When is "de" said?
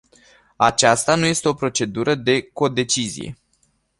2.15-2.41